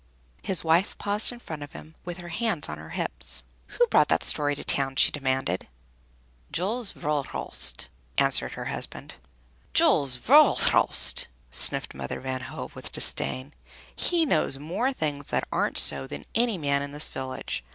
His 0.41 0.63
wife 0.63 0.97
paused 0.97 1.31
in 1.31 1.37
front 1.39 1.61
of 1.61 1.73
him 1.73 1.93
with 2.05 2.17
her 2.17 2.29
hands 2.29 2.67
on 2.67 2.79
her 2.79 2.89
hips. 2.89 3.43
"Who 3.77 3.85
brought 3.85 4.07
that 4.07 4.23
story 4.23 4.55
to 4.55 4.63
town?" 4.63 4.95
she 4.95 5.11
demanded. 5.11 5.67
"Jules 6.51 6.91
Verhulst," 6.93 7.87
answered 8.17 8.53
her 8.53 8.65
husband. 8.65 9.17
"Jules 9.75 10.17
Verhulst!" 10.17 11.27
sniffed 11.51 11.93
Mother 11.93 12.19
Van 12.19 12.41
Hove 12.41 12.75
with 12.75 12.91
disdain. 12.91 13.53
"He 13.95 14.25
knows 14.25 14.57
more 14.57 14.91
things 14.91 15.27
that 15.27 15.47
aren't 15.51 15.77
so 15.77 16.07
than 16.07 16.25
any 16.33 16.57
man 16.57 16.81
in 16.81 16.93
this 16.93 17.07
village. 17.09 17.63